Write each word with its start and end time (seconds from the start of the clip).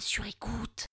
sur 0.00 0.26
écoute. 0.26 0.86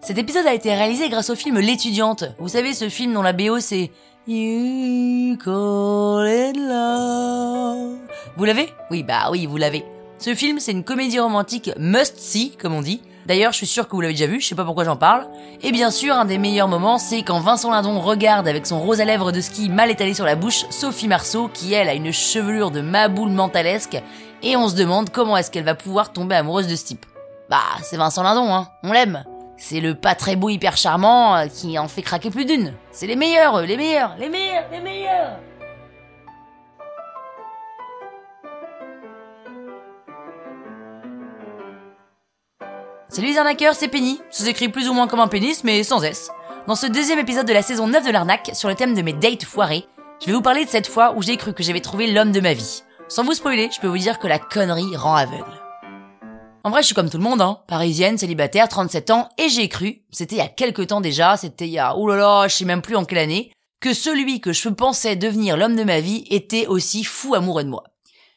Cet 0.00 0.18
épisode 0.18 0.46
a 0.46 0.54
été 0.54 0.74
réalisé 0.74 1.08
grâce 1.08 1.30
au 1.30 1.36
film 1.36 1.58
L'étudiante. 1.58 2.24
Vous 2.38 2.48
savez, 2.48 2.72
ce 2.72 2.88
film 2.88 3.12
dont 3.12 3.22
la 3.22 3.32
BO 3.32 3.60
c'est 3.60 3.90
You 4.26 5.36
Call 5.36 6.52
Love. 6.56 7.98
Vous 8.36 8.44
l'avez? 8.44 8.68
Oui, 8.90 9.02
bah 9.02 9.28
oui, 9.30 9.46
vous 9.46 9.56
l'avez. 9.56 9.84
Ce 10.18 10.34
film, 10.34 10.60
c'est 10.60 10.72
une 10.72 10.84
comédie 10.84 11.18
romantique 11.18 11.70
must-see, 11.78 12.56
comme 12.56 12.74
on 12.74 12.82
dit. 12.82 13.00
D'ailleurs, 13.26 13.52
je 13.52 13.58
suis 13.58 13.66
sûr 13.66 13.86
que 13.86 13.94
vous 13.94 14.00
l'avez 14.00 14.14
déjà 14.14 14.26
vu, 14.26 14.40
je 14.40 14.46
sais 14.48 14.54
pas 14.54 14.64
pourquoi 14.64 14.84
j'en 14.84 14.96
parle. 14.96 15.26
Et 15.62 15.72
bien 15.72 15.90
sûr, 15.90 16.14
un 16.14 16.24
des 16.24 16.38
meilleurs 16.38 16.68
moments, 16.68 16.98
c'est 16.98 17.22
quand 17.22 17.40
Vincent 17.40 17.70
Lindon 17.70 18.00
regarde 18.00 18.48
avec 18.48 18.66
son 18.66 18.80
rose 18.80 19.00
à 19.00 19.04
lèvres 19.04 19.32
de 19.32 19.40
ski 19.40 19.68
mal 19.68 19.90
étalé 19.90 20.14
sur 20.14 20.24
la 20.24 20.36
bouche 20.36 20.64
Sophie 20.70 21.08
Marceau, 21.08 21.48
qui 21.52 21.74
elle 21.74 21.88
a 21.88 21.94
une 21.94 22.12
chevelure 22.12 22.70
de 22.70 22.80
maboule 22.80 23.30
mentalesque, 23.30 24.02
et 24.42 24.56
on 24.56 24.68
se 24.68 24.74
demande 24.74 25.10
comment 25.10 25.36
est-ce 25.36 25.50
qu'elle 25.50 25.64
va 25.64 25.74
pouvoir 25.74 26.12
tomber 26.12 26.34
amoureuse 26.34 26.66
de 26.66 26.76
ce 26.76 26.84
type. 26.84 27.06
Bah, 27.50 27.58
c'est 27.82 27.96
Vincent 27.96 28.22
Lindon, 28.22 28.54
hein, 28.54 28.68
on 28.82 28.92
l'aime. 28.92 29.24
C'est 29.56 29.80
le 29.80 29.94
pas 29.94 30.14
très 30.14 30.36
beau 30.36 30.48
hyper 30.48 30.78
charmant 30.78 31.36
euh, 31.36 31.46
qui 31.46 31.78
en 31.78 31.86
fait 31.86 32.00
craquer 32.00 32.30
plus 32.30 32.46
d'une. 32.46 32.72
C'est 32.92 33.06
les 33.06 33.16
meilleurs, 33.16 33.58
eux, 33.58 33.64
les 33.64 33.76
meilleurs, 33.76 34.16
les 34.18 34.30
meilleurs, 34.30 34.64
les 34.72 34.80
meilleurs. 34.80 35.36
Salut 43.12 43.26
les 43.26 43.38
arnaqueurs, 43.38 43.74
c'est 43.74 43.88
Penny. 43.88 44.20
Ça 44.30 44.44
s'écrit 44.44 44.68
plus 44.68 44.88
ou 44.88 44.92
moins 44.92 45.08
comme 45.08 45.18
un 45.18 45.26
pénis, 45.26 45.64
mais 45.64 45.82
sans 45.82 46.04
S. 46.04 46.30
Dans 46.68 46.76
ce 46.76 46.86
deuxième 46.86 47.18
épisode 47.18 47.44
de 47.44 47.52
la 47.52 47.60
saison 47.60 47.88
9 47.88 48.06
de 48.06 48.12
l'arnaque, 48.12 48.52
sur 48.54 48.68
le 48.68 48.76
thème 48.76 48.94
de 48.94 49.02
mes 49.02 49.12
dates 49.12 49.42
foirées, 49.42 49.84
je 50.20 50.26
vais 50.26 50.32
vous 50.32 50.42
parler 50.42 50.64
de 50.64 50.70
cette 50.70 50.86
fois 50.86 51.14
où 51.16 51.22
j'ai 51.22 51.36
cru 51.36 51.52
que 51.52 51.64
j'avais 51.64 51.80
trouvé 51.80 52.06
l'homme 52.06 52.30
de 52.30 52.38
ma 52.38 52.54
vie. 52.54 52.84
Sans 53.08 53.24
vous 53.24 53.32
spoiler, 53.32 53.68
je 53.74 53.80
peux 53.80 53.88
vous 53.88 53.98
dire 53.98 54.20
que 54.20 54.28
la 54.28 54.38
connerie 54.38 54.94
rend 54.94 55.16
aveugle. 55.16 55.60
En 56.62 56.70
vrai, 56.70 56.82
je 56.82 56.86
suis 56.86 56.94
comme 56.94 57.10
tout 57.10 57.16
le 57.16 57.24
monde, 57.24 57.42
hein. 57.42 57.58
Parisienne, 57.66 58.16
célibataire, 58.16 58.68
37 58.68 59.10
ans, 59.10 59.28
et 59.38 59.48
j'ai 59.48 59.68
cru, 59.68 60.02
c'était 60.12 60.36
il 60.36 60.38
y 60.38 60.42
a 60.42 60.48
quelques 60.48 60.86
temps 60.86 61.00
déjà, 61.00 61.36
c'était 61.36 61.66
il 61.66 61.72
y 61.72 61.80
a, 61.80 61.96
oulala, 61.96 62.46
je 62.46 62.54
sais 62.54 62.64
même 62.64 62.80
plus 62.80 62.94
en 62.94 63.04
quelle 63.04 63.18
année, 63.18 63.50
que 63.80 63.92
celui 63.92 64.40
que 64.40 64.52
je 64.52 64.68
pensais 64.68 65.16
devenir 65.16 65.56
l'homme 65.56 65.74
de 65.74 65.82
ma 65.82 65.98
vie 65.98 66.24
était 66.30 66.68
aussi 66.68 67.02
fou 67.02 67.34
amoureux 67.34 67.64
de 67.64 67.70
moi. 67.70 67.82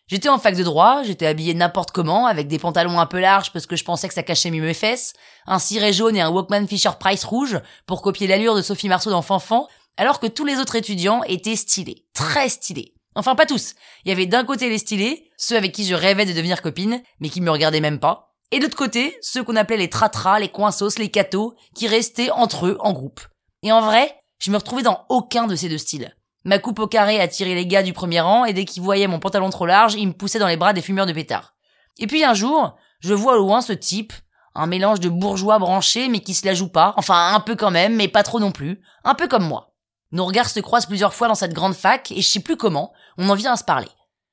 J'étais 0.07 0.29
en 0.29 0.37
fac 0.37 0.55
de 0.55 0.63
droit, 0.63 1.01
j'étais 1.03 1.25
habillé 1.25 1.53
n'importe 1.53 1.91
comment, 1.91 2.27
avec 2.27 2.47
des 2.47 2.59
pantalons 2.59 2.99
un 2.99 3.05
peu 3.05 3.19
larges 3.19 3.51
parce 3.53 3.65
que 3.65 3.75
je 3.75 3.85
pensais 3.85 4.07
que 4.07 4.13
ça 4.13 4.23
cachait 4.23 4.51
mieux 4.51 4.61
mes 4.61 4.73
fesses, 4.73 5.13
un 5.47 5.59
ciré 5.59 5.93
jaune 5.93 6.15
et 6.15 6.21
un 6.21 6.29
Walkman 6.29 6.67
Fisher 6.67 6.91
Price 6.99 7.23
rouge 7.23 7.59
pour 7.85 8.01
copier 8.01 8.27
l'allure 8.27 8.55
de 8.55 8.61
Sophie 8.61 8.89
Marceau 8.89 9.11
dans 9.11 9.21
Fanfan, 9.21 9.67
alors 9.95 10.19
que 10.19 10.27
tous 10.27 10.45
les 10.45 10.57
autres 10.57 10.75
étudiants 10.75 11.23
étaient 11.23 11.55
stylés, 11.55 12.05
très 12.13 12.49
stylés. 12.49 12.93
Enfin 13.15 13.35
pas 13.35 13.45
tous. 13.45 13.75
Il 14.03 14.09
y 14.09 14.11
avait 14.11 14.25
d'un 14.25 14.43
côté 14.43 14.69
les 14.69 14.77
stylés, 14.77 15.29
ceux 15.37 15.55
avec 15.55 15.71
qui 15.71 15.85
je 15.85 15.95
rêvais 15.95 16.25
de 16.25 16.33
devenir 16.33 16.61
copine, 16.61 17.01
mais 17.19 17.29
qui 17.29 17.41
me 17.41 17.51
regardaient 17.51 17.79
même 17.79 17.99
pas, 17.99 18.33
et 18.53 18.59
de 18.59 18.65
l'autre 18.65 18.77
côté, 18.77 19.17
ceux 19.21 19.43
qu'on 19.43 19.55
appelait 19.55 19.77
les 19.77 19.89
tratras, 19.89 20.37
les 20.37 20.49
coinsos, 20.49 20.99
les 20.99 21.09
cathos, 21.09 21.55
qui 21.73 21.87
restaient 21.87 22.29
entre 22.29 22.67
eux 22.67 22.77
en 22.81 22.93
groupe. 22.93 23.21
Et 23.63 23.71
en 23.71 23.81
vrai, 23.81 24.15
je 24.37 24.51
me 24.51 24.57
retrouvais 24.57 24.83
dans 24.83 25.05
aucun 25.09 25.47
de 25.47 25.55
ces 25.55 25.69
deux 25.69 25.79
styles. 25.79 26.15
Ma 26.43 26.59
coupe 26.59 26.79
au 26.79 26.87
carré 26.87 27.21
attirait 27.21 27.55
les 27.55 27.67
gars 27.67 27.83
du 27.83 27.93
premier 27.93 28.19
rang 28.19 28.45
et 28.45 28.53
dès 28.53 28.65
qu'ils 28.65 28.83
voyaient 28.83 29.07
mon 29.07 29.19
pantalon 29.19 29.49
trop 29.49 29.65
large, 29.65 29.95
ils 29.95 30.07
me 30.07 30.13
poussaient 30.13 30.39
dans 30.39 30.47
les 30.47 30.57
bras 30.57 30.73
des 30.73 30.81
fumeurs 30.81 31.05
de 31.05 31.13
pétards. 31.13 31.53
Et 31.99 32.07
puis 32.07 32.23
un 32.23 32.33
jour, 32.33 32.75
je 32.99 33.13
vois 33.13 33.35
au 33.35 33.39
loin 33.39 33.61
ce 33.61 33.73
type, 33.73 34.13
un 34.55 34.67
mélange 34.67 34.99
de 34.99 35.09
bourgeois 35.09 35.59
branchés 35.59 36.09
mais 36.09 36.19
qui 36.19 36.33
se 36.33 36.45
la 36.45 36.53
joue 36.53 36.69
pas, 36.69 36.93
enfin 36.97 37.33
un 37.33 37.39
peu 37.39 37.55
quand 37.55 37.71
même, 37.71 37.95
mais 37.95 38.07
pas 38.07 38.23
trop 38.23 38.39
non 38.39 38.51
plus, 38.51 38.81
un 39.03 39.15
peu 39.15 39.27
comme 39.27 39.47
moi. 39.47 39.73
Nos 40.11 40.25
regards 40.25 40.49
se 40.49 40.59
croisent 40.59 40.85
plusieurs 40.85 41.13
fois 41.13 41.27
dans 41.27 41.35
cette 41.35 41.53
grande 41.53 41.73
fac 41.73 42.11
et 42.11 42.21
je 42.21 42.27
sais 42.27 42.39
plus 42.39 42.57
comment, 42.57 42.91
on 43.17 43.29
en 43.29 43.35
vient 43.35 43.53
à 43.53 43.57
se 43.57 43.63
parler. 43.63 43.89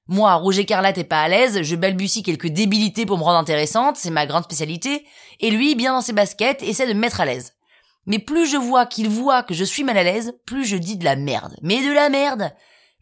Moi, 0.08 0.34
rouge 0.34 0.58
écarlate 0.58 0.98
et 0.98 1.04
pas 1.04 1.22
à 1.22 1.28
l'aise, 1.28 1.62
je 1.62 1.76
balbutie 1.76 2.24
quelques 2.24 2.48
débilités 2.48 3.06
pour 3.06 3.16
me 3.16 3.22
rendre 3.22 3.38
intéressante, 3.38 3.96
c'est 3.96 4.10
ma 4.10 4.26
grande 4.26 4.42
spécialité, 4.42 5.06
et 5.38 5.52
lui, 5.52 5.76
bien 5.76 5.92
dans 5.92 6.00
ses 6.00 6.12
baskets, 6.12 6.64
essaie 6.64 6.88
de 6.88 6.94
me 6.94 6.98
mettre 6.98 7.20
à 7.20 7.24
l'aise. 7.24 7.52
Mais 8.06 8.18
plus 8.18 8.46
je 8.46 8.56
vois 8.56 8.86
qu'il 8.86 9.08
voit 9.08 9.42
que 9.42 9.54
je 9.54 9.64
suis 9.64 9.84
mal 9.84 9.96
à 9.96 10.02
l'aise, 10.02 10.32
plus 10.46 10.64
je 10.64 10.76
dis 10.76 10.96
de 10.96 11.04
la 11.04 11.16
merde. 11.16 11.56
Mais 11.62 11.86
de 11.86 11.92
la 11.92 12.08
merde 12.08 12.52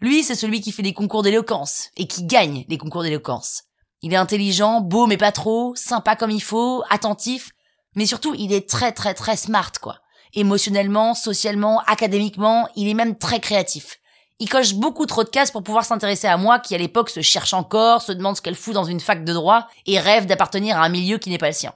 Lui, 0.01 0.23
c'est 0.23 0.35
celui 0.35 0.61
qui 0.61 0.73
fait 0.73 0.83
des 0.83 0.95
concours 0.95 1.23
d'éloquence, 1.23 1.91
et 1.97 2.07
qui 2.07 2.25
gagne 2.25 2.65
les 2.69 2.79
concours 2.79 3.03
d'éloquence. 3.03 3.65
Il 4.03 4.13
est 4.13 4.17
intelligent, 4.17 4.81
beau 4.81 5.07
mais 5.07 5.17
pas 5.17 5.33
trop, 5.33 5.75
sympa 5.75 6.15
comme 6.15 6.31
il 6.31 6.43
faut, 6.43 6.85
attentif, 6.89 7.51
mais 7.95 8.07
surtout 8.07 8.35
il 8.37 8.53
est 8.53 8.69
très 8.69 8.93
très 8.93 9.15
très 9.15 9.37
smart 9.37 9.73
quoi. 9.83 10.01
Émotionnellement, 10.35 11.15
socialement, 11.15 11.81
académiquement, 11.87 12.69
il 12.77 12.89
est 12.89 12.95
même 12.95 13.17
très 13.17 13.41
créatif. 13.41 13.99
Il 14.41 14.49
coche 14.49 14.75
beaucoup 14.75 15.07
trop 15.07 15.25
de 15.25 15.29
cases 15.29 15.51
pour 15.51 15.65
pouvoir 15.65 15.85
s'intéresser 15.85 16.29
à 16.29 16.37
moi 16.37 16.61
qui 16.61 16.75
à 16.75 16.79
l'époque 16.79 17.11
se 17.11 17.23
cherche 17.23 17.55
encore, 17.55 18.03
se 18.03 18.13
demande 18.13 18.37
ce 18.37 18.43
qu'elle 18.43 18.55
fout 18.55 18.75
dans 18.75 18.85
une 18.85 19.01
fac 19.01 19.25
de 19.25 19.33
droit 19.33 19.67
et 19.87 19.99
rêve 19.99 20.27
d'appartenir 20.27 20.77
à 20.77 20.85
un 20.85 20.89
milieu 20.89 21.19
qui 21.19 21.31
n'est 21.31 21.39
pas 21.39 21.49
le 21.49 21.55
sien. 21.55 21.73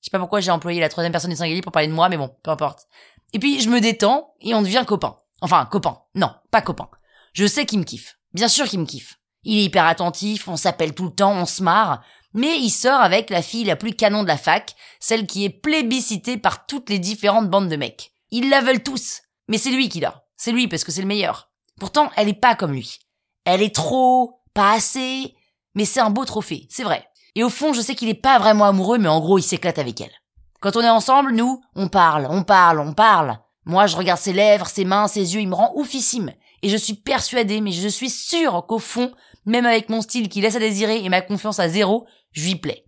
Je 0.00 0.06
sais 0.06 0.10
pas 0.10 0.18
pourquoi 0.18 0.40
j'ai 0.40 0.50
employé 0.50 0.80
la 0.80 0.88
troisième 0.88 1.12
personne 1.12 1.30
du 1.30 1.36
singulier 1.36 1.60
pour 1.60 1.72
parler 1.72 1.88
de 1.88 1.92
moi, 1.92 2.08
mais 2.08 2.16
bon, 2.16 2.34
peu 2.42 2.50
importe. 2.50 2.86
Et 3.32 3.38
puis 3.38 3.60
je 3.60 3.68
me 3.68 3.80
détends 3.80 4.34
et 4.40 4.54
on 4.54 4.62
devient 4.62 4.84
copain. 4.86 5.16
Enfin, 5.40 5.66
copain. 5.66 5.98
Non, 6.14 6.32
pas 6.50 6.62
copain. 6.62 6.88
Je 7.32 7.46
sais 7.46 7.66
qu'il 7.66 7.78
me 7.78 7.84
kiffe. 7.84 8.18
Bien 8.32 8.48
sûr 8.48 8.66
qu'il 8.66 8.80
me 8.80 8.86
kiffe. 8.86 9.18
Il 9.42 9.58
est 9.58 9.64
hyper 9.64 9.86
attentif, 9.86 10.48
on 10.48 10.56
s'appelle 10.56 10.94
tout 10.94 11.04
le 11.04 11.14
temps, 11.14 11.32
on 11.32 11.46
se 11.46 11.62
marre, 11.62 12.02
mais 12.34 12.58
il 12.58 12.70
sort 12.70 13.00
avec 13.00 13.30
la 13.30 13.42
fille 13.42 13.64
la 13.64 13.76
plus 13.76 13.94
canon 13.94 14.22
de 14.22 14.28
la 14.28 14.36
fac, 14.36 14.74
celle 15.00 15.26
qui 15.26 15.44
est 15.44 15.50
plébiscitée 15.50 16.36
par 16.36 16.66
toutes 16.66 16.90
les 16.90 16.98
différentes 16.98 17.48
bandes 17.48 17.68
de 17.68 17.76
mecs. 17.76 18.12
Ils 18.30 18.50
la 18.50 18.60
veulent 18.60 18.82
tous, 18.82 19.22
mais 19.48 19.58
c'est 19.58 19.70
lui 19.70 19.88
qui 19.88 20.00
l'a. 20.00 20.24
C'est 20.36 20.52
lui 20.52 20.68
parce 20.68 20.84
que 20.84 20.92
c'est 20.92 21.00
le 21.00 21.06
meilleur. 21.06 21.50
Pourtant, 21.78 22.10
elle 22.16 22.28
est 22.28 22.34
pas 22.34 22.54
comme 22.54 22.72
lui. 22.72 22.98
Elle 23.44 23.62
est 23.62 23.74
trop, 23.74 24.42
pas 24.54 24.72
assez, 24.72 25.34
mais 25.74 25.84
c'est 25.84 26.00
un 26.00 26.10
beau 26.10 26.24
trophée, 26.24 26.66
c'est 26.68 26.84
vrai. 26.84 27.06
Et 27.34 27.44
au 27.44 27.48
fond, 27.48 27.72
je 27.72 27.80
sais 27.80 27.94
qu'il 27.94 28.08
est 28.08 28.14
pas 28.14 28.38
vraiment 28.38 28.64
amoureux, 28.64 28.98
mais 28.98 29.08
en 29.08 29.20
gros, 29.20 29.38
il 29.38 29.42
s'éclate 29.42 29.78
avec 29.78 30.00
elle. 30.00 30.12
Quand 30.60 30.76
on 30.76 30.82
est 30.82 30.88
ensemble, 30.88 31.32
nous, 31.32 31.62
on 31.74 31.88
parle, 31.88 32.26
on 32.28 32.42
parle, 32.42 32.80
on 32.80 32.92
parle. 32.92 33.38
Moi, 33.64 33.86
je 33.86 33.96
regarde 33.96 34.20
ses 34.20 34.32
lèvres, 34.32 34.66
ses 34.66 34.84
mains, 34.84 35.08
ses 35.08 35.34
yeux, 35.34 35.40
il 35.40 35.48
me 35.48 35.54
rend 35.54 35.72
oufissime. 35.76 36.32
Et 36.62 36.68
je 36.68 36.76
suis 36.76 36.94
persuadée, 36.94 37.60
mais 37.60 37.72
je 37.72 37.88
suis 37.88 38.10
sûre 38.10 38.64
qu'au 38.66 38.78
fond, 38.78 39.12
même 39.46 39.66
avec 39.66 39.88
mon 39.88 40.02
style 40.02 40.28
qui 40.28 40.40
laisse 40.40 40.56
à 40.56 40.58
désirer 40.58 41.02
et 41.02 41.08
ma 41.08 41.22
confiance 41.22 41.60
à 41.60 41.68
zéro, 41.68 42.06
je 42.32 42.46
lui 42.46 42.56
plais. 42.56 42.84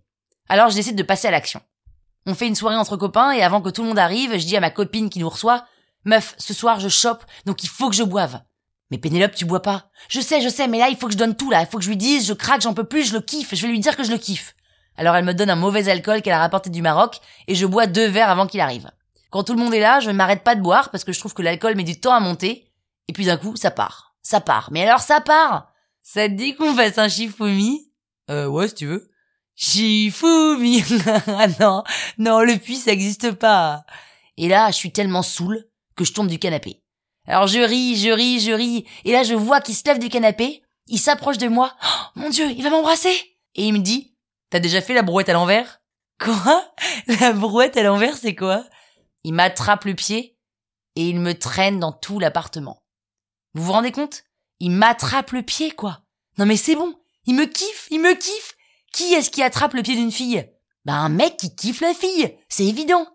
Alors 0.49 0.69
je 0.69 0.75
décide 0.75 0.95
de 0.95 1.03
passer 1.03 1.27
à 1.27 1.31
l'action. 1.31 1.61
On 2.25 2.35
fait 2.35 2.47
une 2.47 2.55
soirée 2.55 2.75
entre 2.75 2.97
copains 2.97 3.31
et 3.31 3.41
avant 3.41 3.61
que 3.61 3.69
tout 3.69 3.81
le 3.81 3.87
monde 3.89 3.99
arrive, 3.99 4.37
je 4.37 4.45
dis 4.45 4.55
à 4.55 4.61
ma 4.61 4.69
copine 4.69 5.09
qui 5.09 5.19
nous 5.19 5.29
reçoit, 5.29 5.65
Meuf, 6.05 6.35
ce 6.37 6.53
soir 6.53 6.79
je 6.79 6.89
chope, 6.89 7.23
donc 7.45 7.63
il 7.63 7.69
faut 7.69 7.89
que 7.89 7.95
je 7.95 8.03
boive. 8.03 8.41
Mais 8.93 8.99
Pénélope, 8.99 9.33
tu 9.33 9.45
bois 9.45 9.63
pas. 9.63 9.89
Je 10.07 10.21
sais, 10.21 10.39
je 10.39 10.49
sais, 10.49 10.67
mais 10.67 10.77
là, 10.77 10.87
il 10.87 10.95
faut 10.95 11.07
que 11.07 11.13
je 11.13 11.17
donne 11.17 11.35
tout, 11.35 11.49
là. 11.49 11.61
Il 11.61 11.65
faut 11.65 11.79
que 11.79 11.83
je 11.83 11.89
lui 11.89 11.97
dise, 11.97 12.27
je 12.27 12.33
craque, 12.33 12.61
j'en 12.61 12.75
peux 12.75 12.83
plus, 12.83 13.05
je 13.05 13.13
le 13.15 13.21
kiffe. 13.21 13.55
Je 13.55 13.63
vais 13.63 13.69
lui 13.69 13.79
dire 13.79 13.97
que 13.97 14.03
je 14.03 14.11
le 14.11 14.19
kiffe. 14.19 14.53
Alors 14.97 15.15
elle 15.15 15.25
me 15.25 15.33
donne 15.33 15.49
un 15.49 15.55
mauvais 15.55 15.89
alcool 15.89 16.21
qu'elle 16.21 16.33
a 16.33 16.39
rapporté 16.39 16.69
du 16.69 16.83
Maroc 16.83 17.19
et 17.47 17.55
je 17.55 17.65
bois 17.65 17.87
deux 17.87 18.05
verres 18.05 18.29
avant 18.29 18.45
qu'il 18.45 18.59
arrive. 18.59 18.91
Quand 19.31 19.43
tout 19.43 19.53
le 19.55 19.59
monde 19.59 19.73
est 19.73 19.79
là, 19.79 19.99
je 19.99 20.11
ne 20.11 20.15
m'arrête 20.15 20.43
pas 20.43 20.53
de 20.53 20.61
boire 20.61 20.91
parce 20.91 21.03
que 21.03 21.11
je 21.11 21.17
trouve 21.17 21.33
que 21.33 21.41
l'alcool 21.41 21.75
met 21.75 21.83
du 21.83 21.99
temps 21.99 22.13
à 22.13 22.19
monter. 22.19 22.67
Et 23.07 23.13
puis 23.13 23.25
d'un 23.25 23.37
coup, 23.37 23.55
ça 23.55 23.71
part. 23.71 24.13
Ça 24.21 24.41
part. 24.41 24.69
Mais 24.71 24.83
alors 24.83 24.99
ça 24.99 25.21
part 25.21 25.73
Ça 26.03 26.29
te 26.29 26.33
dit 26.33 26.53
qu'on 26.53 26.75
fasse 26.75 26.99
un 26.99 27.09
shifumi? 27.09 27.89
Euh, 28.29 28.45
ouais, 28.45 28.67
si 28.67 28.75
tu 28.75 28.85
veux. 28.85 29.09
Shifumi 29.55 30.83
Ah 31.25 31.47
non, 31.59 31.83
non, 32.19 32.41
le 32.41 32.57
puits, 32.57 32.75
ça 32.75 32.91
existe 32.91 33.31
pas. 33.31 33.85
Et 34.37 34.47
là, 34.47 34.69
je 34.69 34.75
suis 34.75 34.91
tellement 34.91 35.23
saoul 35.23 35.65
que 35.95 36.05
je 36.05 36.13
tombe 36.13 36.27
du 36.27 36.37
canapé. 36.37 36.82
Alors 37.27 37.47
je 37.47 37.59
ris, 37.59 37.95
je 37.95 38.09
ris, 38.09 38.39
je 38.39 38.51
ris. 38.51 38.85
Et 39.05 39.11
là, 39.11 39.23
je 39.23 39.33
vois 39.33 39.61
qu'il 39.61 39.75
se 39.75 39.83
lève 39.85 39.99
du 39.99 40.09
canapé. 40.09 40.61
Il 40.87 40.99
s'approche 40.99 41.37
de 41.37 41.47
moi. 41.47 41.75
Oh, 41.83 42.19
mon 42.19 42.29
Dieu, 42.29 42.49
il 42.51 42.63
va 42.63 42.69
m'embrasser. 42.69 43.13
Et 43.55 43.65
il 43.67 43.73
me 43.73 43.79
dit, 43.79 44.15
t'as 44.49 44.59
déjà 44.59 44.81
fait 44.81 44.93
la 44.93 45.03
brouette 45.03 45.29
à 45.29 45.33
l'envers? 45.33 45.81
Quoi? 46.19 46.73
La 47.19 47.33
brouette 47.33 47.77
à 47.77 47.83
l'envers, 47.83 48.17
c'est 48.17 48.35
quoi? 48.35 48.65
Il 49.23 49.33
m'attrape 49.33 49.85
le 49.85 49.95
pied 49.95 50.37
et 50.95 51.07
il 51.07 51.19
me 51.19 51.37
traîne 51.37 51.79
dans 51.79 51.93
tout 51.93 52.19
l'appartement. 52.19 52.83
Vous 53.53 53.63
vous 53.63 53.71
rendez 53.71 53.91
compte? 53.91 54.23
Il 54.59 54.71
m'attrape 54.71 55.31
le 55.31 55.43
pied, 55.43 55.71
quoi. 55.71 56.03
Non 56.37 56.45
mais 56.45 56.57
c'est 56.57 56.75
bon. 56.75 56.95
Il 57.25 57.35
me 57.35 57.45
kiffe, 57.45 57.87
il 57.91 58.01
me 58.01 58.13
kiffe. 58.13 58.55
Qui 58.91 59.13
est-ce 59.13 59.29
qui 59.29 59.41
attrape 59.41 59.73
le 59.73 59.83
pied 59.83 59.95
d'une 59.95 60.11
fille? 60.11 60.49
Bah 60.85 60.93
un 60.93 61.09
mec 61.09 61.37
qui 61.37 61.55
kiffe 61.55 61.81
la 61.81 61.93
fille. 61.93 62.37
C'est 62.49 62.65
évident. 62.65 63.07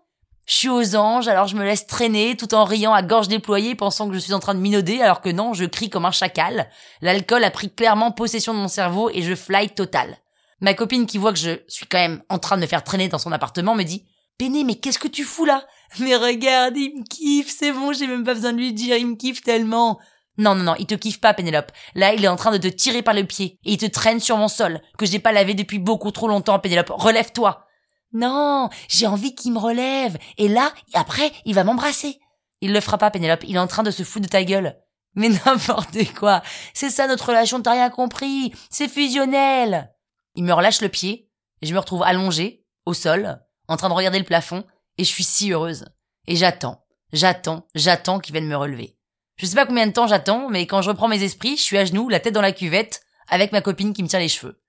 Je 0.49 0.55
suis 0.55 0.69
aux 0.69 0.95
anges, 0.95 1.27
alors 1.27 1.45
je 1.45 1.55
me 1.55 1.63
laisse 1.63 1.85
traîner 1.85 2.35
tout 2.35 2.55
en 2.55 2.63
riant 2.63 2.91
à 2.91 3.03
gorge 3.03 3.27
déployée 3.27 3.75
pensant 3.75 4.07
que 4.07 4.15
je 4.15 4.19
suis 4.19 4.33
en 4.33 4.39
train 4.39 4.55
de 4.55 4.59
minauder 4.59 4.99
alors 4.99 5.21
que 5.21 5.29
non, 5.29 5.53
je 5.53 5.63
crie 5.65 5.91
comme 5.91 6.07
un 6.07 6.11
chacal. 6.11 6.71
L'alcool 7.01 7.43
a 7.43 7.51
pris 7.51 7.69
clairement 7.69 8.11
possession 8.11 8.55
de 8.55 8.57
mon 8.57 8.67
cerveau 8.67 9.11
et 9.13 9.21
je 9.21 9.35
fly 9.35 9.69
total. 9.69 10.17
Ma 10.59 10.73
copine 10.73 11.05
qui 11.05 11.19
voit 11.19 11.33
que 11.33 11.37
je 11.37 11.61
suis 11.67 11.85
quand 11.85 11.99
même 11.99 12.23
en 12.29 12.39
train 12.39 12.55
de 12.55 12.63
me 12.63 12.67
faire 12.67 12.83
traîner 12.83 13.09
dans 13.09 13.19
son 13.19 13.31
appartement 13.31 13.75
me 13.75 13.83
dit 13.83 14.07
Péné, 14.39 14.63
mais 14.63 14.73
qu'est-ce 14.73 14.97
que 14.97 15.07
tu 15.07 15.23
fous 15.23 15.45
là? 15.45 15.67
Mais 15.99 16.15
regarde, 16.15 16.75
il 16.75 16.97
me 16.97 17.03
kiffe, 17.03 17.55
c'est 17.55 17.71
bon, 17.71 17.93
j'ai 17.93 18.07
même 18.07 18.23
pas 18.23 18.33
besoin 18.33 18.51
de 18.51 18.57
lui 18.57 18.73
dire, 18.73 18.97
il 18.97 19.05
me 19.05 19.15
kiffe 19.17 19.43
tellement. 19.43 19.99
Non, 20.39 20.55
non, 20.55 20.63
non, 20.63 20.75
il 20.79 20.87
te 20.87 20.95
kiffe 20.95 21.21
pas, 21.21 21.35
Pénélope. 21.35 21.71
Là, 21.93 22.15
il 22.15 22.25
est 22.25 22.27
en 22.27 22.37
train 22.37 22.51
de 22.51 22.57
te 22.57 22.67
tirer 22.67 23.03
par 23.03 23.13
le 23.13 23.23
pied 23.23 23.59
et 23.65 23.73
il 23.73 23.77
te 23.77 23.85
traîne 23.85 24.19
sur 24.19 24.37
mon 24.37 24.47
sol, 24.47 24.81
que 24.97 25.05
j'ai 25.05 25.19
pas 25.19 25.31
lavé 25.31 25.53
depuis 25.53 25.77
beaucoup 25.77 26.09
trop 26.09 26.27
longtemps, 26.27 26.57
Pénélope. 26.57 26.89
Relève-toi. 26.89 27.68
Non, 28.13 28.69
j'ai 28.87 29.07
envie 29.07 29.35
qu'il 29.35 29.53
me 29.53 29.59
relève. 29.59 30.17
Et 30.37 30.47
là, 30.47 30.73
après, 30.93 31.31
il 31.45 31.55
va 31.55 31.63
m'embrasser. 31.63 32.19
Il 32.61 32.73
le 32.73 32.81
fera 32.81 32.97
pas, 32.97 33.11
Pénélope. 33.11 33.43
Il 33.47 33.55
est 33.55 33.59
en 33.59 33.67
train 33.67 33.83
de 33.83 33.91
se 33.91 34.03
foutre 34.03 34.25
de 34.25 34.31
ta 34.31 34.43
gueule. 34.43 34.77
Mais 35.15 35.29
n'importe 35.29 36.13
quoi. 36.13 36.41
C'est 36.73 36.89
ça 36.89 37.07
notre 37.07 37.27
relation, 37.29 37.61
t'as 37.61 37.71
rien 37.71 37.89
compris. 37.89 38.53
C'est 38.69 38.87
fusionnel. 38.87 39.93
Il 40.35 40.43
me 40.43 40.53
relâche 40.53 40.81
le 40.81 40.89
pied, 40.89 41.29
et 41.61 41.65
je 41.65 41.73
me 41.73 41.79
retrouve 41.79 42.03
allongée, 42.03 42.63
au 42.85 42.93
sol, 42.93 43.39
en 43.67 43.77
train 43.77 43.89
de 43.89 43.93
regarder 43.93 44.19
le 44.19 44.25
plafond, 44.25 44.63
et 44.97 45.03
je 45.03 45.09
suis 45.09 45.23
si 45.23 45.51
heureuse. 45.51 45.85
Et 46.27 46.35
j'attends, 46.35 46.85
j'attends, 47.11 47.67
j'attends 47.73 48.19
qu'il 48.19 48.33
vienne 48.33 48.47
me 48.47 48.55
relever. 48.55 48.97
Je 49.37 49.45
sais 49.45 49.55
pas 49.55 49.65
combien 49.65 49.87
de 49.87 49.91
temps 49.91 50.07
j'attends, 50.07 50.49
mais 50.49 50.67
quand 50.67 50.81
je 50.81 50.89
reprends 50.89 51.07
mes 51.07 51.23
esprits, 51.23 51.57
je 51.57 51.61
suis 51.61 51.77
à 51.77 51.85
genoux, 51.85 52.09
la 52.09 52.19
tête 52.19 52.33
dans 52.33 52.41
la 52.41 52.51
cuvette, 52.51 53.01
avec 53.27 53.51
ma 53.51 53.61
copine 53.61 53.93
qui 53.93 54.03
me 54.03 54.07
tient 54.07 54.19
les 54.19 54.27
cheveux. 54.27 54.61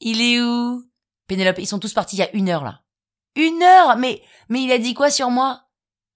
Il 0.00 0.20
est 0.20 0.40
où? 0.40 0.84
Pénélope, 1.26 1.58
ils 1.58 1.66
sont 1.66 1.78
tous 1.78 1.94
partis 1.94 2.16
il 2.16 2.20
y 2.20 2.22
a 2.22 2.34
une 2.34 2.48
heure 2.48 2.64
là. 2.64 2.83
Une 3.36 3.62
heure 3.62 3.96
Mais 3.96 4.22
mais 4.48 4.62
il 4.62 4.72
a 4.72 4.78
dit 4.78 4.94
quoi 4.94 5.10
sur 5.10 5.30
moi? 5.30 5.62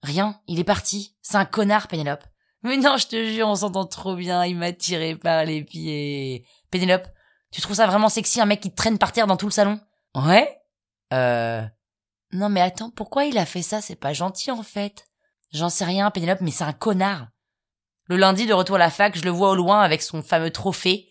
Rien, 0.03 0.39
il 0.47 0.59
est 0.59 0.63
parti. 0.63 1.15
C'est 1.21 1.37
un 1.37 1.45
connard, 1.45 1.87
Pénélope. 1.87 2.23
Mais 2.63 2.77
non, 2.77 2.97
je 2.97 3.07
te 3.07 3.25
jure, 3.25 3.47
on 3.47 3.55
s'entend 3.55 3.85
trop 3.85 4.15
bien, 4.15 4.45
il 4.45 4.57
m'a 4.57 4.71
tiré 4.73 5.15
par 5.15 5.45
les 5.45 5.63
pieds. 5.63 6.45
Pénélope, 6.71 7.07
tu 7.51 7.61
trouves 7.61 7.77
ça 7.77 7.87
vraiment 7.87 8.09
sexy 8.09 8.41
un 8.41 8.45
mec 8.45 8.59
qui 8.59 8.71
te 8.71 8.75
traîne 8.75 8.97
par 8.97 9.11
terre 9.11 9.27
dans 9.27 9.37
tout 9.37 9.47
le 9.47 9.51
salon? 9.51 9.79
Ouais 10.15 10.61
Euh... 11.13 11.63
Non 12.31 12.49
mais 12.49 12.61
attends, 12.61 12.91
pourquoi 12.91 13.25
il 13.25 13.37
a 13.37 13.45
fait 13.45 13.61
ça? 13.61 13.81
C'est 13.81 13.95
pas 13.95 14.13
gentil 14.13 14.51
en 14.51 14.61
fait. 14.63 15.05
J'en 15.51 15.69
sais 15.69 15.85
rien, 15.85 16.11
Pénélope, 16.11 16.41
mais 16.41 16.51
c'est 16.51 16.63
un 16.63 16.73
connard. 16.73 17.27
Le 18.05 18.17
lundi, 18.17 18.45
de 18.45 18.53
retour 18.53 18.75
à 18.75 18.79
la 18.79 18.89
fac, 18.89 19.17
je 19.17 19.23
le 19.23 19.29
vois 19.31 19.51
au 19.51 19.55
loin 19.55 19.81
avec 19.81 20.01
son 20.01 20.21
fameux 20.21 20.51
trophée. 20.51 21.09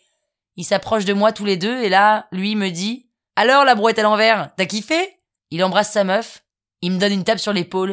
Il 0.56 0.64
s'approche 0.64 1.04
de 1.04 1.12
moi 1.12 1.32
tous 1.32 1.44
les 1.44 1.56
deux 1.56 1.82
et 1.82 1.88
là, 1.88 2.28
lui 2.30 2.56
me 2.56 2.70
dit 2.70 3.10
Alors 3.36 3.64
la 3.64 3.74
brouette 3.74 3.98
à 3.98 4.02
l'envers, 4.02 4.52
t'as 4.56 4.66
kiffé? 4.66 5.17
Il 5.50 5.64
embrasse 5.64 5.92
sa 5.92 6.04
meuf, 6.04 6.44
il 6.82 6.92
me 6.92 6.98
donne 6.98 7.12
une 7.12 7.24
tape 7.24 7.38
sur 7.38 7.52
l'épaule 7.54 7.92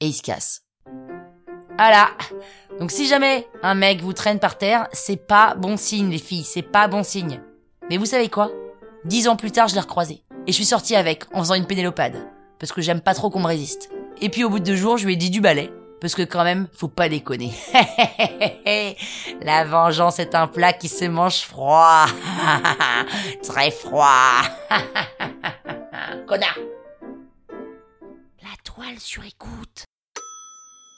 et 0.00 0.06
il 0.06 0.12
se 0.14 0.22
casse. 0.22 0.62
Voilà. 1.76 2.10
Donc 2.80 2.90
si 2.90 3.06
jamais 3.06 3.46
un 3.62 3.74
mec 3.74 4.00
vous 4.00 4.12
traîne 4.14 4.38
par 4.38 4.56
terre, 4.56 4.88
c'est 4.92 5.26
pas 5.26 5.54
bon 5.54 5.76
signe 5.76 6.10
les 6.10 6.18
filles, 6.18 6.44
c'est 6.44 6.62
pas 6.62 6.88
bon 6.88 7.02
signe. 7.02 7.40
Mais 7.90 7.98
vous 7.98 8.06
savez 8.06 8.28
quoi? 8.28 8.50
Dix 9.04 9.28
ans 9.28 9.36
plus 9.36 9.52
tard, 9.52 9.68
je 9.68 9.74
l'ai 9.74 9.80
recroisé. 9.80 10.24
Et 10.46 10.52
je 10.52 10.56
suis 10.56 10.64
sortie 10.64 10.96
avec, 10.96 11.24
en 11.34 11.40
faisant 11.40 11.54
une 11.54 11.66
pénélopade. 11.66 12.26
Parce 12.58 12.72
que 12.72 12.80
j'aime 12.80 13.00
pas 13.00 13.14
trop 13.14 13.28
qu'on 13.30 13.40
me 13.40 13.46
résiste. 13.46 13.90
Et 14.20 14.30
puis 14.30 14.44
au 14.44 14.50
bout 14.50 14.58
de 14.58 14.64
deux 14.64 14.76
jours, 14.76 14.96
je 14.96 15.06
lui 15.06 15.12
ai 15.12 15.16
dit 15.16 15.30
du 15.30 15.40
balai. 15.40 15.70
Parce 16.00 16.14
que 16.14 16.22
quand 16.22 16.44
même, 16.44 16.68
faut 16.72 16.88
pas 16.88 17.08
déconner. 17.08 17.52
La 19.42 19.64
vengeance 19.64 20.18
est 20.18 20.34
un 20.34 20.46
plat 20.46 20.72
qui 20.72 20.88
se 20.88 21.04
mange 21.04 21.40
froid. 21.40 22.06
Très 23.42 23.70
froid. 23.70 24.42
Connard. 26.26 26.58
La 28.78 28.84
toile 28.84 29.00
sur 29.00 29.24
écoute. 29.24 29.86